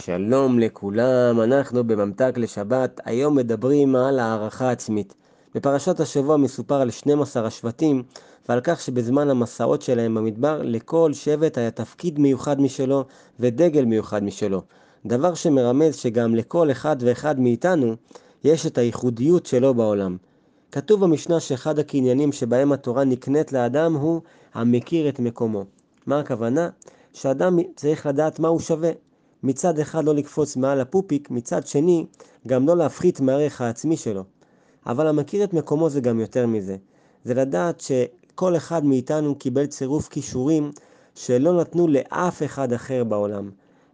[0.00, 5.14] שלום לכולם, אנחנו בממתק לשבת, היום מדברים על הערכה עצמית.
[5.54, 8.02] בפרשת השבוע מסופר על 12 השבטים
[8.48, 13.04] ועל כך שבזמן המסעות שלהם במדבר לכל שבט היה תפקיד מיוחד משלו
[13.40, 14.62] ודגל מיוחד משלו.
[15.06, 17.94] דבר שמרמז שגם לכל אחד ואחד מאיתנו
[18.44, 20.16] יש את הייחודיות שלו בעולם.
[20.72, 24.20] כתוב במשנה שאחד הקניינים שבהם התורה נקנית לאדם הוא
[24.54, 25.64] המכיר את מקומו.
[26.06, 26.68] מה הכוונה?
[27.12, 28.90] שאדם צריך לדעת מה הוא שווה.
[29.42, 32.06] מצד אחד לא לקפוץ מעל הפופיק, מצד שני
[32.46, 34.24] גם לא להפחית מהערך העצמי שלו.
[34.86, 36.76] אבל המכיר את מקומו זה גם יותר מזה.
[37.24, 40.70] זה לדעת שכל אחד מאיתנו קיבל צירוף כישורים
[41.14, 43.50] שלא נתנו לאף אחד אחר בעולם.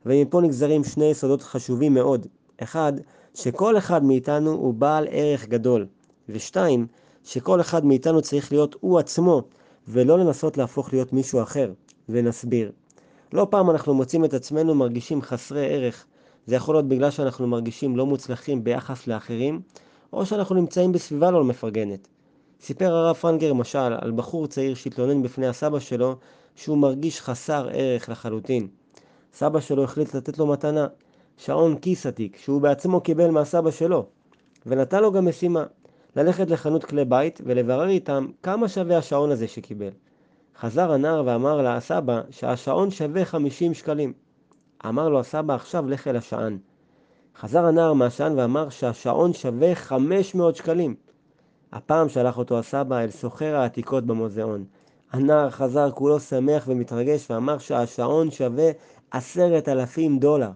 [0.06, 2.26] ומפה נגזרים שני יסודות חשובים מאוד.
[2.62, 2.92] אחד,
[3.34, 5.86] שכל אחד מאיתנו הוא בעל ערך גדול.
[6.28, 6.86] ושתיים,
[7.24, 9.42] שכל אחד מאיתנו צריך להיות הוא עצמו,
[9.88, 11.72] ולא לנסות להפוך להיות מישהו אחר.
[12.08, 12.72] ונסביר.
[13.32, 16.04] לא פעם אנחנו מוצאים את עצמנו מרגישים חסרי ערך.
[16.46, 19.60] זה יכול להיות בגלל שאנחנו מרגישים לא מוצלחים ביחס לאחרים,
[20.12, 22.08] או שאנחנו נמצאים בסביבה לא מפרגנת.
[22.60, 26.16] סיפר הרב פרנגר משל על בחור צעיר שהתלונן בפני הסבא שלו
[26.54, 28.68] שהוא מרגיש חסר ערך לחלוטין.
[29.34, 30.86] סבא שלו החליט לתת לו מתנה,
[31.36, 34.06] שעון כיס עתיק, שהוא בעצמו קיבל מהסבא שלו,
[34.66, 35.64] ונתן לו גם משימה,
[36.16, 39.90] ללכת לחנות כלי בית ולברר איתם כמה שווה השעון הזה שקיבל.
[40.60, 44.12] חזר הנער ואמר לסבא שהשעון שווה 50 שקלים.
[44.86, 46.58] אמר לו הסבא עכשיו לך אל השען.
[47.38, 50.94] חזר הנער מהשען ואמר שהשעון שווה 500 שקלים.
[51.72, 54.64] הפעם שלח אותו הסבא אל סוחר העתיקות במוזיאון.
[55.12, 58.70] הנער חזר כולו שמח ומתרגש ואמר שהשעון שווה
[59.10, 60.50] עשרת אלפים דולר.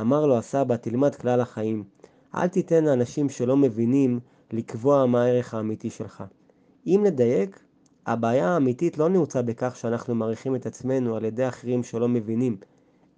[0.00, 1.84] אמר לו הסבא תלמד כלל החיים.
[2.34, 4.20] אל תיתן לאנשים שלא מבינים
[4.52, 6.24] לקבוע מה הערך האמיתי שלך.
[6.86, 7.65] אם נדייק,
[8.06, 12.56] הבעיה האמיתית לא נעוצה בכך שאנחנו מעריכים את עצמנו על ידי אחרים שלא מבינים,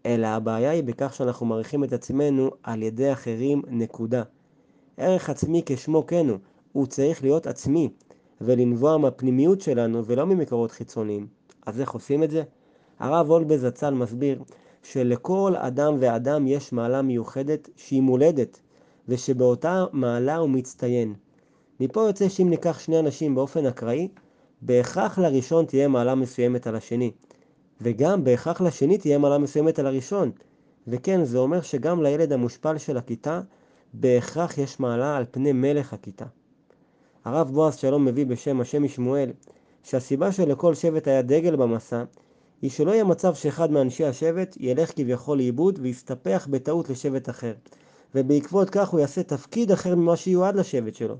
[0.06, 4.22] אלא הבעיה היא בכך שאנחנו מעריכים את עצמנו על ידי אחרים, נקודה.
[4.96, 6.38] ערך עצמי כשמו כן הוא,
[6.72, 7.88] הוא צריך להיות עצמי,
[8.40, 11.26] ולנבוע מהפנימיות שלנו ולא ממקורות חיצוניים.
[11.66, 12.42] אז איך עושים את זה?
[12.98, 14.42] הרב וולבז זצ"ל מסביר
[14.82, 18.60] שלכל אדם ואדם יש מעלה מיוחדת שהיא מולדת,
[19.08, 21.14] ושבאותה מעלה הוא מצטיין.
[21.80, 24.08] מפה יוצא שאם ניקח שני אנשים באופן אקראי,
[24.62, 27.10] בהכרח לראשון תהיה מעלה מסוימת על השני,
[27.80, 30.30] וגם בהכרח לשני תהיה מעלה מסוימת על הראשון.
[30.86, 33.40] וכן, זה אומר שגם לילד המושפל של הכיתה,
[33.94, 36.24] בהכרח יש מעלה על פני מלך הכיתה.
[37.24, 39.30] הרב בועז שלום מביא בשם השם משמואל,
[39.82, 42.04] שהסיבה שלכל שבט היה דגל במסע,
[42.62, 47.54] היא שלא יהיה מצב שאחד מאנשי השבט ילך כביכול לאיבוד ויסתפח בטעות לשבט אחר,
[48.14, 51.16] ובעקבות כך הוא יעשה תפקיד אחר ממה שיועד לשבט שלו.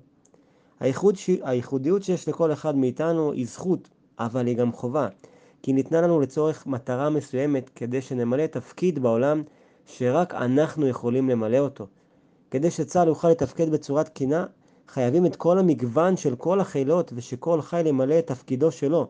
[0.81, 1.15] הייחוד.
[1.43, 5.09] הייחודיות שיש לכל אחד מאיתנו היא זכות, אבל היא גם חובה,
[5.63, 9.43] כי ניתנה לנו לצורך מטרה מסוימת כדי שנמלא תפקיד בעולם
[9.87, 11.87] שרק אנחנו יכולים למלא אותו.
[12.51, 14.47] כדי שצה"ל יוכל לתפקד בצורה תקינה,
[14.89, 19.07] חייבים את כל המגוון של כל החילות ושכל חיל ימלא את תפקידו שלו.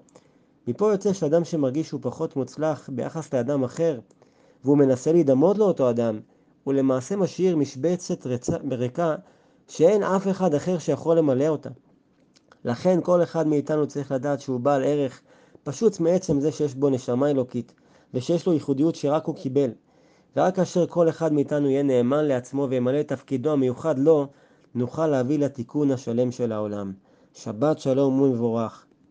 [0.69, 4.01] מפה יוצא שאדם שמרגיש שהוא פחות מוצלח ביחס לאדם אחר,
[4.65, 6.21] והוא מנסה להידמות לאותו אדם,
[6.65, 8.27] הוא למעשה משאיר משבצת
[8.71, 9.15] ריקה
[9.69, 11.71] שאין אף אחד אחר שיכול למלא אותה.
[12.65, 15.21] לכן כל אחד מאיתנו צריך לדעת שהוא בעל ערך
[15.63, 17.73] פשוט מעצם זה שיש בו נשמה אלוקית,
[18.15, 19.71] ושיש לו ייחודיות שרק הוא קיבל.
[20.37, 24.27] ורק כאשר כל אחד מאיתנו יהיה נאמן לעצמו וימלא את תפקידו המיוחד לו,
[24.75, 26.93] נוכל להביא לתיקון השלם של העולם.
[27.35, 28.88] שבת שלום ומבורך.